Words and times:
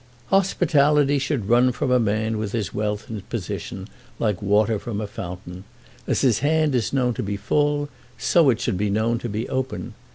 "Hospitality 0.29 1.19
should 1.19 1.47
run 1.47 1.71
from 1.71 1.91
a 1.91 1.99
man 1.99 2.39
with 2.39 2.53
his 2.53 2.73
wealth 2.73 3.07
and 3.07 3.17
his 3.17 3.27
position, 3.29 3.87
like 4.17 4.41
water 4.41 4.79
from 4.79 4.99
a 4.99 5.05
fountain. 5.05 5.63
As 6.07 6.21
his 6.21 6.39
hand 6.39 6.73
is 6.73 6.91
known 6.91 7.13
to 7.13 7.21
be 7.21 7.37
full, 7.37 7.87
so 8.17 8.49
it 8.49 8.59
should 8.59 8.77
be 8.79 8.89
known 8.89 9.19
to 9.19 9.29
be 9.29 9.47
open. 9.47 9.93